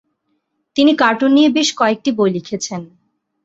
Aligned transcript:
তিনি 0.75 0.91
কার্টুন 0.95 1.31
নিয়ে 1.33 1.49
বেশ 1.57 1.69
কয়েকটি 1.79 2.09
বই 2.17 2.29
লিখেছেন। 2.35 2.81